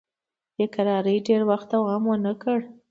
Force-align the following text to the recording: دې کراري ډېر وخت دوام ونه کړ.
دې 0.57 0.65
کراري 0.75 1.15
ډېر 1.27 1.41
وخت 1.49 1.67
دوام 1.73 2.03
ونه 2.07 2.33
کړ. 2.41 2.59